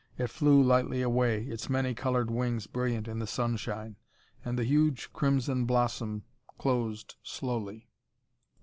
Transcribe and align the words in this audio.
It 0.17 0.31
flew 0.31 0.63
lightly 0.63 1.03
away, 1.03 1.43
its 1.43 1.69
many 1.69 1.93
colored 1.93 2.31
wings 2.31 2.65
brilliant 2.65 3.07
in 3.07 3.19
the 3.19 3.27
sunshine. 3.27 3.97
And 4.43 4.57
the 4.57 4.63
huge 4.63 5.13
crimson 5.13 5.65
blossom 5.65 6.23
closed 6.57 7.17
slowly. 7.21 7.87